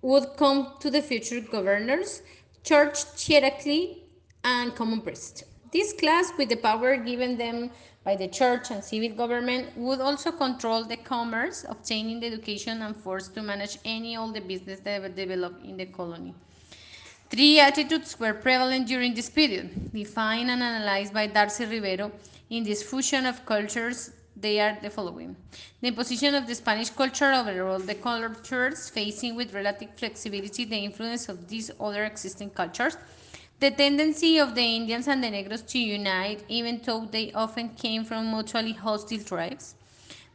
would 0.00 0.36
come 0.36 0.74
to 0.78 0.90
the 0.90 1.02
future 1.02 1.40
governors 1.40 2.22
church 2.62 2.98
hierarchy, 3.26 4.02
and 4.44 4.74
common 4.76 5.00
priest. 5.00 5.44
This 5.72 5.92
class, 5.92 6.32
with 6.38 6.48
the 6.48 6.56
power 6.56 6.96
given 6.96 7.36
them 7.36 7.70
by 8.04 8.14
the 8.14 8.28
church 8.28 8.70
and 8.70 8.82
civil 8.82 9.16
government, 9.16 9.76
would 9.76 10.00
also 10.00 10.30
control 10.30 10.84
the 10.84 10.96
commerce, 10.96 11.64
obtaining 11.68 12.20
the 12.20 12.28
education 12.28 12.82
and 12.82 12.96
force 12.96 13.26
to 13.28 13.42
manage 13.42 13.78
any 13.84 14.14
all 14.16 14.32
the 14.32 14.40
business 14.40 14.78
that 14.80 15.16
developed 15.16 15.64
in 15.64 15.76
the 15.76 15.86
colony. 15.86 16.32
Three 17.30 17.58
attitudes 17.58 18.18
were 18.20 18.34
prevalent 18.34 18.86
during 18.86 19.14
this 19.14 19.30
period, 19.30 19.92
defined 19.92 20.50
and 20.50 20.62
analyzed 20.62 21.12
by 21.12 21.26
Darcy 21.26 21.66
Ribeiro 21.66 22.12
in 22.50 22.64
this 22.64 22.82
fusion 22.82 23.26
of 23.26 23.44
cultures 23.44 24.10
they 24.36 24.60
are 24.60 24.76
the 24.82 24.90
following. 24.90 25.34
The 25.80 25.92
position 25.92 26.34
of 26.34 26.46
the 26.46 26.54
Spanish 26.54 26.90
culture 26.90 27.32
overall, 27.32 27.78
the 27.78 27.94
cultures 27.94 28.90
facing 28.90 29.34
with 29.34 29.54
relative 29.54 29.90
flexibility 29.96 30.64
the 30.64 30.76
influence 30.76 31.28
of 31.28 31.48
these 31.48 31.70
other 31.80 32.04
existing 32.04 32.50
cultures, 32.50 32.98
the 33.58 33.70
tendency 33.70 34.38
of 34.38 34.54
the 34.54 34.60
Indians 34.60 35.08
and 35.08 35.24
the 35.24 35.28
Negros 35.28 35.66
to 35.68 35.78
unite, 35.78 36.44
even 36.48 36.80
though 36.84 37.06
they 37.06 37.32
often 37.32 37.70
came 37.70 38.04
from 38.04 38.30
mutually 38.30 38.74
hostile 38.74 39.18
tribes, 39.18 39.74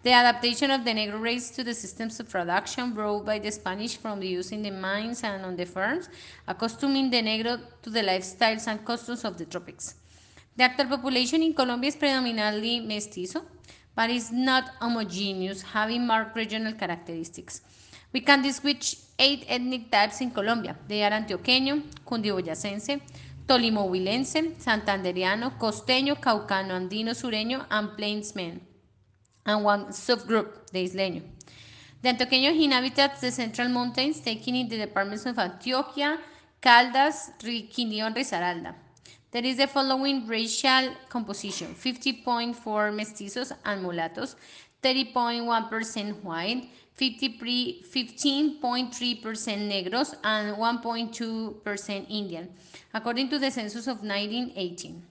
the 0.01 0.11
adaptation 0.11 0.71
of 0.71 0.83
the 0.83 0.91
Negro 0.91 1.21
race 1.21 1.51
to 1.51 1.63
the 1.63 1.75
systems 1.75 2.19
of 2.19 2.27
production 2.27 2.93
brought 2.93 3.23
by 3.23 3.37
the 3.37 3.51
Spanish 3.51 3.97
from 3.97 4.19
the 4.19 4.27
use 4.27 4.51
in 4.51 4.63
the 4.63 4.71
mines 4.71 5.23
and 5.23 5.45
on 5.45 5.55
the 5.55 5.65
farms, 5.65 6.09
accustoming 6.47 7.11
the 7.11 7.21
Negro 7.21 7.61
to 7.83 7.91
the 7.91 8.01
lifestyles 8.01 8.67
and 8.67 8.83
customs 8.83 9.23
of 9.23 9.37
the 9.37 9.45
tropics. 9.45 10.00
The 10.61 10.65
actual 10.65 10.95
population 10.95 11.41
in 11.41 11.55
Colombia 11.55 11.87
is 11.87 11.95
predominantly 11.95 12.81
mestizo, 12.81 13.41
but 13.95 14.11
is 14.11 14.31
not 14.31 14.69
homogeneous, 14.79 15.63
having 15.63 16.05
marked 16.05 16.35
regional 16.35 16.73
characteristics. 16.73 17.61
We 18.13 18.21
can 18.21 18.43
distinguish 18.43 18.95
eight 19.17 19.43
ethnic 19.47 19.89
types 19.89 20.21
in 20.21 20.29
Colombia. 20.29 20.75
They 20.87 21.03
are 21.03 21.09
antioqueño, 21.09 21.81
cundiboyacense, 22.05 23.01
tolimohuilense, 23.47 24.53
santanderiano, 24.59 25.57
costeño, 25.57 26.21
caucano, 26.21 26.75
andino, 26.75 27.15
sureño, 27.15 27.65
and 27.71 27.97
plainsmen, 27.97 28.61
and 29.47 29.65
one 29.65 29.85
subgroup, 29.87 30.67
the 30.71 30.83
isleño. 30.83 31.23
The 32.03 32.09
antioqueño 32.09 32.53
inhabits 32.53 33.19
the 33.19 33.31
central 33.31 33.69
mountains, 33.69 34.19
taking 34.19 34.55
in 34.55 34.69
the 34.69 34.77
departments 34.77 35.25
of 35.25 35.37
Antioquia, 35.37 36.19
Caldas, 36.61 37.31
Quindío, 37.39 38.13
Risaralda. 38.13 38.75
There 39.31 39.45
is 39.45 39.55
the 39.55 39.67
following 39.67 40.27
racial 40.27 40.93
composition 41.07 41.73
50.4 41.73 42.55
mestizos 42.91 43.53
and 43.63 43.81
mulattos, 43.81 44.35
30.1% 44.83 46.21
white, 46.21 46.69
15.3% 46.99 48.91
negros, 49.71 50.15
and 50.21 50.57
1.2% 50.57 52.05
Indian, 52.09 52.49
according 52.93 53.29
to 53.29 53.39
the 53.39 53.49
census 53.49 53.87
of 53.87 54.03
1918. 54.03 55.01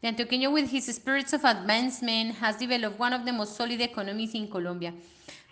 The 0.00 0.08
Antioqueño, 0.08 0.50
with 0.54 0.70
his 0.70 0.86
spirits 0.86 1.34
of 1.34 1.44
advancement, 1.44 2.36
has 2.36 2.56
developed 2.56 2.98
one 2.98 3.12
of 3.12 3.26
the 3.26 3.32
most 3.32 3.56
solid 3.56 3.82
economies 3.82 4.34
in 4.34 4.48
Colombia. 4.50 4.94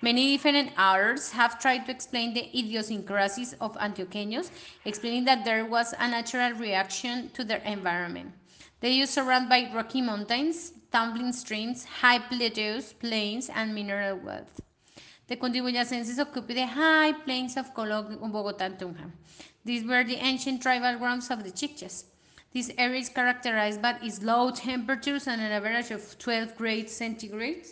Many 0.02 0.36
different 0.36 0.78
authors 0.78 1.30
have 1.32 1.58
tried 1.58 1.86
to 1.86 1.90
explain 1.92 2.34
the 2.34 2.48
idiosyncrasies 2.58 3.54
of 3.60 3.76
Antioqueños, 3.76 4.50
explaining 4.84 5.24
that 5.24 5.44
there 5.44 5.64
was 5.64 5.94
a 5.98 6.08
natural 6.08 6.52
reaction 6.52 7.30
to 7.30 7.44
their 7.44 7.62
environment. 7.64 8.32
They 8.80 9.00
are 9.00 9.06
surrounded 9.06 9.48
by 9.48 9.70
rocky 9.74 10.02
mountains, 10.02 10.72
tumbling 10.92 11.32
streams, 11.32 11.84
high 11.84 12.18
plateaus, 12.18 12.92
plains, 12.92 13.48
and 13.48 13.74
mineral 13.74 14.18
wealth. 14.18 14.60
The 15.26 15.36
Cundiboyacenses 15.36 16.18
occupied 16.18 16.56
the 16.56 16.66
high 16.66 17.12
plains 17.12 17.56
of 17.56 17.72
Bogotá 17.74 18.60
and 18.60 18.78
Tunja. 18.78 19.10
These 19.64 19.86
were 19.86 20.04
the 20.04 20.16
ancient 20.16 20.60
tribal 20.60 20.98
grounds 20.98 21.30
of 21.30 21.44
the 21.44 21.50
Chibchas. 21.50 22.04
This 22.52 22.70
area 22.76 23.00
is 23.00 23.08
characterized 23.08 23.80
by 23.80 23.98
its 24.02 24.22
low 24.22 24.50
temperatures 24.50 25.26
and 25.26 25.40
an 25.40 25.50
average 25.50 25.90
of 25.90 26.18
12 26.18 26.56
grades 26.56 26.92
centigrade. 26.92 27.64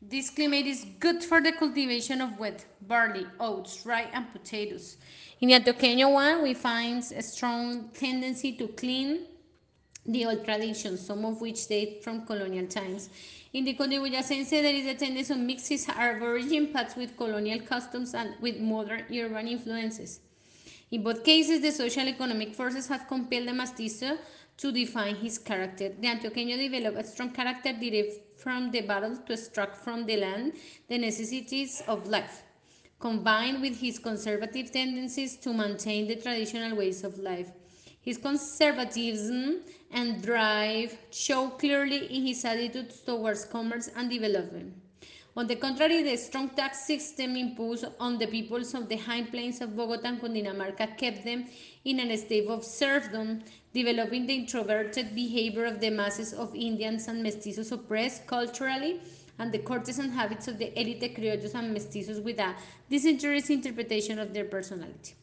This 0.00 0.30
climate 0.30 0.66
is 0.66 0.86
good 1.00 1.24
for 1.24 1.40
the 1.40 1.50
cultivation 1.50 2.20
of 2.20 2.38
wheat, 2.38 2.64
barley, 2.82 3.26
oats, 3.40 3.84
rye, 3.84 4.08
and 4.12 4.30
potatoes. 4.32 4.96
In 5.40 5.48
the 5.48 5.58
Antioqueño 5.58 6.12
one, 6.12 6.42
we 6.44 6.54
find 6.54 7.02
a 7.16 7.20
strong 7.20 7.88
tendency 7.88 8.52
to 8.52 8.68
clean 8.68 9.26
the 10.06 10.24
old 10.24 10.44
traditions, 10.44 11.04
some 11.04 11.24
of 11.24 11.40
which 11.40 11.66
date 11.66 12.04
from 12.04 12.24
colonial 12.24 12.68
times. 12.68 13.10
In 13.52 13.64
the 13.64 13.74
Cundiboyacense, 13.74 14.50
there 14.50 14.72
is 14.72 14.86
a 14.86 14.94
tendency 14.94 15.34
to 15.34 15.40
mix 15.40 15.66
his 15.66 15.88
Aborigine 15.88 16.72
paths 16.72 16.94
with 16.94 17.16
colonial 17.16 17.58
customs 17.60 18.14
and 18.14 18.34
with 18.40 18.60
modern 18.60 19.02
urban 19.12 19.48
influences. 19.48 20.20
In 20.92 21.02
both 21.02 21.24
cases, 21.24 21.60
the 21.60 21.72
social 21.72 22.06
economic 22.06 22.54
forces 22.54 22.86
have 22.86 23.08
compelled 23.08 23.48
the 23.48 23.52
mestizo 23.52 24.16
to 24.58 24.70
define 24.70 25.16
his 25.16 25.38
character. 25.38 25.88
The 25.88 26.06
Antioqueño 26.06 26.56
developed 26.56 26.98
a 26.98 27.04
strong 27.04 27.30
character 27.30 27.72
derived 27.72 28.20
from 28.38 28.70
the 28.70 28.80
battle 28.82 29.16
to 29.16 29.32
extract 29.32 29.76
from 29.76 30.06
the 30.06 30.16
land 30.16 30.52
the 30.88 30.98
necessities 30.98 31.82
of 31.86 32.06
life, 32.06 32.42
combined 33.00 33.60
with 33.60 33.78
his 33.80 33.98
conservative 33.98 34.70
tendencies 34.70 35.36
to 35.36 35.52
maintain 35.52 36.06
the 36.06 36.16
traditional 36.16 36.76
ways 36.76 37.04
of 37.04 37.18
life. 37.18 37.50
His 38.00 38.16
conservatism 38.16 39.62
and 39.90 40.22
drive 40.22 40.96
show 41.10 41.48
clearly 41.50 42.06
in 42.06 42.26
his 42.26 42.44
attitudes 42.44 43.00
towards 43.00 43.44
commerce 43.44 43.90
and 43.94 44.08
development. 44.08 44.74
On 45.38 45.46
the 45.46 45.54
contrary, 45.54 46.02
the 46.02 46.16
strong 46.16 46.48
tax 46.50 46.80
system 46.84 47.36
imposed 47.36 47.84
on 48.00 48.18
the 48.18 48.26
peoples 48.26 48.74
of 48.74 48.88
the 48.88 48.96
high 48.96 49.22
plains 49.22 49.60
of 49.60 49.76
Bogota 49.76 50.08
and 50.08 50.20
Cundinamarca 50.20 50.98
kept 50.98 51.22
them 51.22 51.46
in 51.84 52.00
a 52.00 52.16
state 52.16 52.48
of 52.48 52.64
serfdom, 52.64 53.44
developing 53.72 54.26
the 54.26 54.34
introverted 54.34 55.14
behavior 55.14 55.64
of 55.64 55.78
the 55.78 55.90
masses 55.90 56.32
of 56.32 56.56
Indians 56.56 57.06
and 57.06 57.24
mestizos 57.24 57.70
oppressed 57.70 58.26
culturally 58.26 59.00
and 59.38 59.52
the 59.52 59.60
courtesan 59.60 60.10
habits 60.10 60.48
of 60.48 60.58
the 60.58 60.76
elite 60.76 61.14
criollos 61.14 61.54
and 61.54 61.72
mestizos 61.72 62.20
with 62.20 62.40
a 62.40 62.56
disinterested 62.90 63.58
interpretation 63.58 64.18
of 64.18 64.34
their 64.34 64.46
personality. 64.46 65.14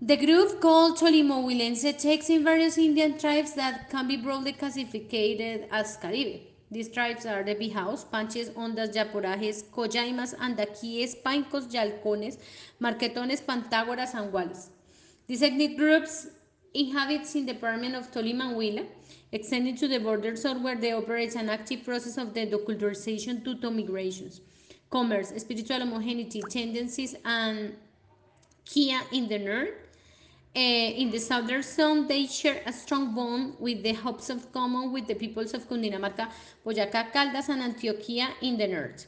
The 0.00 0.16
group 0.16 0.60
called 0.60 0.96
Tolimo-Huilense 0.96 1.98
takes 1.98 2.30
in 2.30 2.44
various 2.44 2.78
Indian 2.78 3.18
tribes 3.18 3.54
that 3.54 3.90
can 3.90 4.06
be 4.06 4.16
broadly 4.16 4.52
classified 4.52 5.66
as 5.72 5.96
Caribe. 5.96 6.55
These 6.70 6.88
tribes 6.88 7.26
are 7.26 7.44
the 7.44 7.54
Bijaos, 7.54 8.10
Panches, 8.10 8.50
Ondas, 8.50 8.92
Yaporajes, 8.94 9.64
Coyaimas, 9.66 10.34
Andaquíes, 10.36 11.22
Paincos, 11.22 11.70
Yalcones, 11.70 12.38
Marquetones, 12.80 13.40
Pantágoras, 13.40 14.14
and 14.14 14.32
Walis. 14.32 14.70
These 15.28 15.42
ethnic 15.42 15.76
groups 15.76 16.26
inhabit 16.74 17.34
in 17.34 17.46
the 17.46 17.52
department 17.54 17.94
of 17.94 18.10
Tolima 18.10 18.48
and 18.48 18.56
Huila, 18.56 18.86
extending 19.32 19.76
to 19.76 19.88
the 19.88 19.98
borders 19.98 20.44
of 20.44 20.60
where 20.60 20.76
they 20.76 20.92
operate 20.92 21.34
an 21.36 21.48
active 21.48 21.84
process 21.84 22.18
of 22.18 22.34
the 22.34 22.46
deculturization 22.46 23.42
due 23.44 23.58
to 23.60 23.70
migrations, 23.70 24.40
commerce, 24.90 25.32
spiritual 25.36 25.78
homogeneity, 25.78 26.42
tendencies, 26.50 27.14
and 27.24 27.76
Kia 28.64 29.00
in 29.12 29.28
the 29.28 29.38
north, 29.38 29.70
Uh, 30.56 30.58
in 30.58 31.10
the 31.10 31.18
southern 31.18 31.62
zone, 31.62 32.06
they 32.06 32.26
share 32.26 32.62
a 32.64 32.72
strong 32.72 33.14
bond 33.14 33.56
with 33.60 33.82
the 33.82 33.92
hopes 33.92 34.30
of 34.30 34.50
common 34.52 34.90
with 34.90 35.06
the 35.06 35.14
peoples 35.14 35.52
of 35.52 35.68
Cundinamarca, 35.68 36.30
Boyacá, 36.64 37.12
Caldas, 37.12 37.50
and 37.50 37.60
Antioquia 37.60 38.28
in 38.40 38.56
the 38.56 38.66
north. 38.66 39.06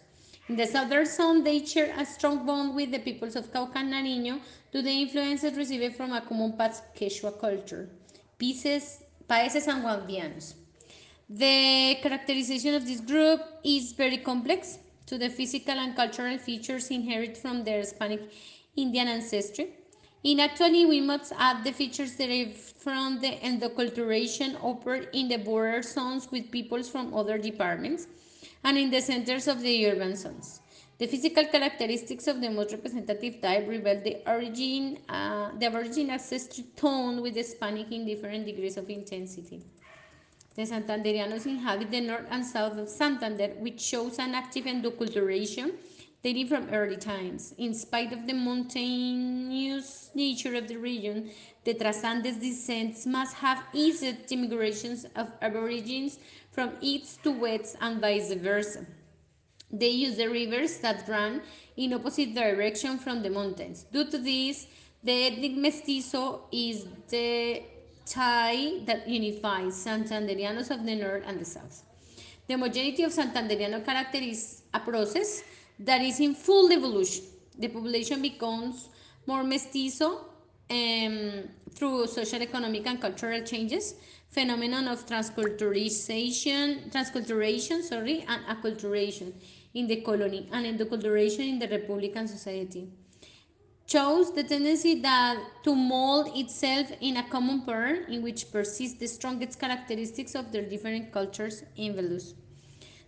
In 0.50 0.56
the 0.56 0.66
southern 0.66 1.06
zone, 1.06 1.42
they 1.42 1.64
share 1.64 1.94
a 1.96 2.04
strong 2.04 2.44
bond 2.44 2.74
with 2.74 2.90
the 2.90 2.98
peoples 2.98 3.34
of 3.34 3.50
Cauca 3.50 3.76
and 3.76 3.94
Nariño 3.94 4.40
to 4.72 4.82
the 4.82 4.90
influences 4.90 5.56
received 5.56 5.96
from 5.96 6.12
a 6.12 6.20
common 6.20 6.52
past 6.52 6.82
Quechua 6.94 7.40
culture, 7.40 7.88
Pieces, 8.36 9.04
Paeses 9.26 9.68
and 9.68 9.82
Guambianos. 9.82 10.52
The 11.30 11.96
characterization 12.02 12.74
of 12.74 12.86
this 12.86 13.00
group 13.00 13.40
is 13.64 13.92
very 13.92 14.18
complex 14.18 14.78
to 15.06 15.16
the 15.16 15.30
physical 15.30 15.78
and 15.78 15.96
cultural 15.96 16.36
features 16.36 16.90
inherited 16.90 17.38
from 17.38 17.64
their 17.64 17.78
Hispanic 17.78 18.20
Indian 18.76 19.08
ancestry. 19.08 19.77
In 20.28 20.40
actually, 20.40 20.84
we 20.84 21.00
must 21.00 21.32
add 21.38 21.64
the 21.64 21.72
features 21.72 22.14
derived 22.14 22.58
from 22.84 23.18
the 23.18 23.30
endoculturation 23.48 24.50
occurred 24.62 25.08
in 25.14 25.26
the 25.28 25.38
border 25.38 25.80
zones 25.80 26.30
with 26.30 26.50
peoples 26.50 26.86
from 26.86 27.14
other 27.14 27.38
departments 27.38 28.06
and 28.62 28.76
in 28.76 28.90
the 28.90 29.00
centers 29.00 29.48
of 29.48 29.62
the 29.62 29.86
urban 29.86 30.14
zones. 30.16 30.60
The 30.98 31.06
physical 31.06 31.46
characteristics 31.46 32.26
of 32.26 32.42
the 32.42 32.50
most 32.50 32.72
representative 32.72 33.40
type 33.40 33.66
reveal 33.66 34.02
the 34.02 34.16
origin, 34.26 34.98
uh, 35.08 35.52
the 35.58 35.72
origin 35.72 36.10
ancestry 36.10 36.64
tone 36.76 37.22
with 37.22 37.32
the 37.32 37.40
Hispanic 37.40 37.90
in 37.90 38.04
different 38.04 38.44
degrees 38.44 38.76
of 38.76 38.90
intensity. 38.90 39.62
The 40.56 40.64
Santanderianos 40.64 41.46
inhabit 41.46 41.90
the 41.90 42.02
north 42.02 42.26
and 42.30 42.44
south 42.44 42.76
of 42.76 42.90
Santander, 42.90 43.54
which 43.60 43.80
shows 43.80 44.18
an 44.18 44.34
active 44.34 44.66
endoculturation 44.66 45.72
dating 46.22 46.48
from 46.48 46.68
early 46.70 46.96
times. 46.96 47.54
In 47.58 47.74
spite 47.74 48.12
of 48.12 48.26
the 48.26 48.32
mountainous 48.32 50.10
nature 50.14 50.54
of 50.56 50.68
the 50.68 50.76
region, 50.76 51.30
the 51.64 51.74
Trasandes 51.74 52.40
descents 52.40 53.06
must 53.06 53.34
have 53.36 53.62
eased 53.72 54.28
the 54.28 54.36
migrations 54.36 55.06
of 55.16 55.28
aborigines 55.40 56.18
from 56.50 56.72
east 56.80 57.22
to 57.22 57.30
west 57.30 57.76
and 57.80 58.00
vice 58.00 58.32
versa. 58.34 58.84
They 59.70 59.90
use 59.90 60.16
the 60.16 60.28
rivers 60.28 60.78
that 60.78 61.08
run 61.08 61.42
in 61.76 61.92
opposite 61.92 62.34
direction 62.34 62.98
from 62.98 63.22
the 63.22 63.30
mountains. 63.30 63.84
Due 63.92 64.10
to 64.10 64.18
this, 64.18 64.66
the 65.04 65.26
ethnic 65.26 65.56
mestizo 65.56 66.48
is 66.50 66.86
the 67.08 67.62
tie 68.06 68.80
that 68.86 69.06
unifies 69.06 69.74
Santanderianos 69.84 70.70
of 70.70 70.84
the 70.84 70.94
north 70.94 71.22
and 71.26 71.38
the 71.38 71.44
south. 71.44 71.84
The 72.48 72.54
homogeneity 72.54 73.02
of 73.02 73.12
Santanderiano 73.12 73.84
character 73.84 74.18
is 74.18 74.62
a 74.72 74.80
process 74.80 75.42
that 75.80 76.00
is 76.00 76.20
in 76.20 76.34
full 76.34 76.72
evolution. 76.72 77.24
The 77.58 77.68
population 77.68 78.22
becomes 78.22 78.88
more 79.26 79.44
mestizo 79.44 80.24
um, 80.70 81.48
through 81.74 82.06
social, 82.06 82.42
economic, 82.42 82.86
and 82.86 83.00
cultural 83.00 83.42
changes, 83.42 83.94
phenomenon 84.30 84.88
of 84.88 85.06
transculturization, 85.06 86.90
transculturation, 86.90 87.82
sorry, 87.82 88.24
and 88.28 88.44
acculturation 88.46 89.32
in 89.74 89.86
the 89.86 90.00
colony 90.02 90.48
and 90.52 90.66
endoculturation 90.66 91.48
in 91.48 91.58
the 91.58 91.68
Republican 91.68 92.26
society. 92.26 92.88
Shows 93.86 94.34
the 94.34 94.44
tendency 94.44 95.00
that 95.00 95.38
to 95.64 95.74
mold 95.74 96.36
itself 96.36 96.92
in 97.00 97.16
a 97.16 97.28
common 97.30 97.62
pattern 97.62 98.04
in 98.12 98.22
which 98.22 98.52
persist 98.52 99.00
the 99.00 99.06
strongest 99.06 99.58
characteristics 99.58 100.34
of 100.34 100.52
their 100.52 100.68
different 100.68 101.10
cultures 101.10 101.64
in 101.76 101.94
Velus. 101.94 102.34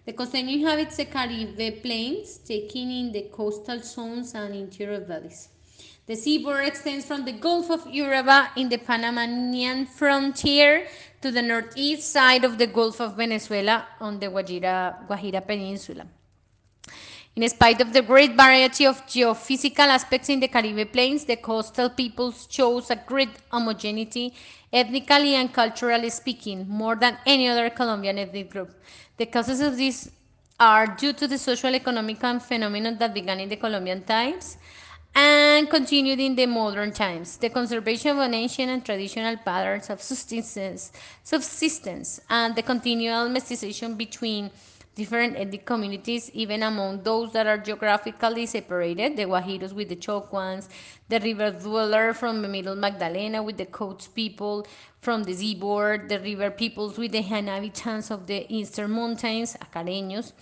The 0.07 0.13
costeño 0.15 0.53
inhabits 0.53 0.97
the 0.97 1.05
Caribe 1.05 1.83
plains, 1.83 2.39
taking 2.39 2.91
in 2.91 3.13
the 3.13 3.29
coastal 3.31 3.81
zones 3.81 4.35
and 4.35 4.55
interior 4.55 5.01
valleys. 5.01 5.49
The 6.07 6.17
seaboard 6.17 6.67
extends 6.67 7.05
from 7.05 7.25
the 7.25 7.33
Gulf 7.33 7.71
of 7.71 7.85
Urabá 7.85 8.49
in 8.57 8.69
the 8.69 8.79
Panamanian 8.79 9.87
frontier 9.87 10.87
to 11.21 11.31
the 11.31 11.43
northeast 11.43 12.11
side 12.11 12.45
of 12.45 12.59
the 12.59 12.67
Gulf 12.67 13.01
of 13.01 13.17
Venezuela 13.17 13.87
on 14.01 14.19
the 14.19 14.27
Guajira, 14.27 15.07
Guajira 15.07 15.47
Peninsula. 15.47 16.07
In 17.37 17.49
spite 17.49 17.81
of 17.81 17.93
the 17.93 18.03
great 18.03 18.33
variety 18.33 18.85
of 18.87 19.07
geophysical 19.07 19.87
aspects 19.87 20.29
in 20.29 20.40
the 20.40 20.49
Caribe 20.49 20.93
plains, 20.93 21.25
the 21.25 21.37
coastal 21.37 21.88
peoples 21.88 22.49
shows 22.51 22.90
a 22.90 22.97
great 22.97 23.31
homogeneity, 23.53 24.35
ethnically 24.73 25.37
and 25.37 25.53
culturally 25.53 26.11
speaking, 26.11 26.69
more 26.69 26.97
than 26.97 27.19
any 27.25 27.49
other 27.49 27.71
Colombian 27.71 28.19
ethnic 28.19 28.51
group. 28.51 28.75
The 29.16 29.27
causes 29.27 29.61
of 29.61 29.77
this 29.77 30.11
are 30.59 30.88
due 30.88 31.12
to 31.12 31.29
the 31.29 31.38
social 31.38 31.75
economic 31.75 32.19
phenomenon 32.19 32.99
that 32.99 33.14
began 33.14 33.38
in 33.38 33.49
the 33.49 33.57
Colombian 33.57 34.03
times 34.03 34.59
and 35.14 35.71
continued 35.71 36.21
in 36.21 36.35
the 36.35 36.47
modern 36.47 36.93
times. 36.93 37.37
The 37.37 37.49
conservation 37.49 38.19
of 38.19 38.33
ancient 38.33 38.71
and 38.71 38.85
traditional 38.85 39.37
patterns 39.37 39.88
of 39.88 40.03
subsistence, 40.03 40.93
subsistence 41.23 42.21
and 42.29 42.55
the 42.55 42.62
continual 42.62 43.29
mestization 43.29 43.97
between 43.97 44.51
different 45.01 45.35
ethnic 45.43 45.65
communities, 45.65 46.31
even 46.35 46.63
among 46.63 47.03
those 47.03 47.33
that 47.33 47.47
are 47.47 47.57
geographically 47.57 48.45
separated, 48.45 49.17
the 49.17 49.25
Guajiros 49.25 49.73
with 49.73 49.89
the 49.89 49.97
Chocuans, 49.97 50.69
the 51.09 51.19
river 51.21 51.51
dweller 51.53 52.13
from 52.13 52.43
the 52.43 52.49
middle 52.49 52.77
Magdalena 52.77 53.43
with 53.43 53.57
the 53.57 53.65
Coast 53.65 54.15
people 54.15 54.67
from 55.01 55.23
the 55.25 55.33
seaboard, 55.33 56.11
the 56.11 56.21
river 56.21 56.51
peoples 56.51 56.99
with 56.99 57.13
the 57.13 57.19
inhabitants 57.19 58.11
of 58.11 58.27
the 58.27 58.45
eastern 58.55 58.91
mountains, 58.91 59.57
Acareños, 59.65 60.33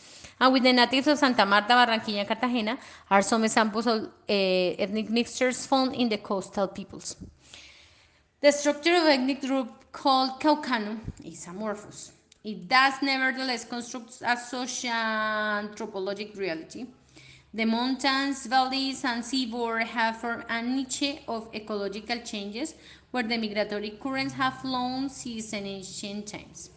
and 0.41 0.53
with 0.53 0.65
the 0.65 0.73
natives 0.73 1.07
of 1.07 1.19
Santa 1.19 1.47
Marta, 1.47 1.75
Barranquilla, 1.75 2.27
Cartagena, 2.27 2.77
are 3.09 3.23
some 3.23 3.45
examples 3.45 3.87
of 3.87 4.03
uh, 4.03 4.83
ethnic 4.85 5.09
mixtures 5.09 5.67
found 5.67 5.95
in 5.95 6.09
the 6.09 6.19
coastal 6.19 6.67
peoples. 6.67 7.15
The 8.41 8.51
structure 8.51 8.97
of 8.97 9.07
ethnic 9.07 9.41
group 9.41 9.69
called 9.93 10.41
Caucano 10.41 10.99
is 11.25 11.47
amorphous. 11.47 12.18
It 12.45 12.69
does 12.69 12.95
nevertheless 13.03 13.65
construct 13.65 14.23
a 14.25 14.37
social 14.37 14.91
anthropologic 14.91 16.37
reality. 16.37 16.87
The 17.53 17.65
mountains, 17.65 18.47
valleys, 18.47 19.05
and 19.05 19.25
seaboard 19.25 19.83
have 19.83 20.19
formed 20.19 20.45
a 20.49 20.63
niche 20.63 21.21
of 21.27 21.49
ecological 21.55 22.21
changes 22.21 22.75
where 23.11 23.23
the 23.25 23.39
migratory 23.39 23.91
currents 24.01 24.35
have 24.35 24.61
flown 24.61 25.09
since 25.09 25.53
ancient 25.53 26.27
times. 26.29 26.71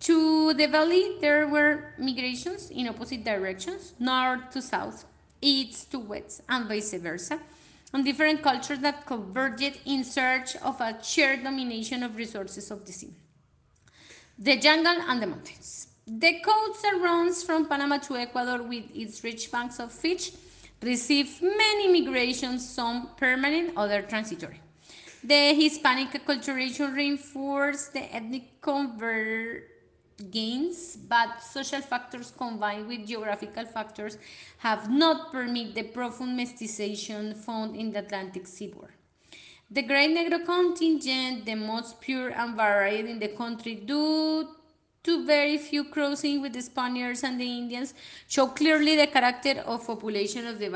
To 0.00 0.52
the 0.54 0.66
valley, 0.66 1.16
there 1.20 1.48
were 1.48 1.94
migrations 1.98 2.70
in 2.70 2.88
opposite 2.88 3.24
directions, 3.24 3.94
north 3.98 4.50
to 4.50 4.62
south, 4.62 5.06
east 5.40 5.90
to 5.90 5.98
west, 5.98 6.42
and 6.48 6.68
vice 6.68 6.94
versa, 6.94 7.40
and 7.92 8.04
different 8.04 8.42
cultures 8.42 8.80
that 8.80 9.06
converged 9.06 9.80
in 9.86 10.04
search 10.04 10.56
of 10.56 10.80
a 10.80 11.02
shared 11.02 11.42
domination 11.42 12.02
of 12.02 12.16
resources 12.16 12.70
of 12.70 12.84
the 12.84 12.92
sea. 12.92 13.14
The 14.38 14.56
jungle 14.56 15.00
and 15.08 15.22
the 15.22 15.28
mountains. 15.28 15.86
The 16.06 16.40
coast 16.40 16.82
that 16.82 17.00
runs 17.00 17.44
from 17.44 17.66
Panama 17.66 17.98
to 17.98 18.16
Ecuador 18.16 18.62
with 18.62 18.84
its 18.92 19.22
rich 19.22 19.50
banks 19.50 19.78
of 19.78 19.92
fish 19.92 20.32
received 20.82 21.40
many 21.40 22.00
migrations, 22.00 22.68
some 22.68 23.10
permanent, 23.16 23.76
other 23.76 24.02
transitory. 24.02 24.60
The 25.22 25.54
Hispanic 25.54 26.10
acculturation 26.10 26.94
reinforced 26.94 27.92
the 27.92 28.12
ethnic 28.14 28.60
convergence 28.60 29.68
but 30.96 31.40
social 31.40 31.80
factors 31.80 32.32
combined 32.36 32.88
with 32.88 33.06
geographical 33.06 33.66
factors 33.66 34.18
have 34.58 34.90
not 34.90 35.30
permitted 35.30 35.76
the 35.76 35.84
profound 35.84 36.38
mestization 36.38 37.36
found 37.36 37.76
in 37.76 37.92
the 37.92 38.00
Atlantic 38.00 38.48
seaboard. 38.48 38.92
The 39.74 39.82
Great 39.82 40.16
Negro 40.16 40.44
contingent, 40.46 41.46
the 41.46 41.56
most 41.56 42.00
pure 42.00 42.28
and 42.30 42.54
varied 42.54 43.06
in 43.06 43.18
the 43.18 43.26
country 43.26 43.74
due 43.74 44.46
to 45.02 45.26
very 45.26 45.58
few 45.58 45.82
crossing 45.82 46.40
with 46.40 46.52
the 46.52 46.62
Spaniards 46.62 47.24
and 47.24 47.40
the 47.40 47.58
Indians, 47.58 47.92
show 48.28 48.46
clearly 48.46 48.94
the 48.94 49.08
character 49.08 49.64
of 49.66 49.84
population 49.84 50.46
of 50.46 50.60
the 50.60 50.68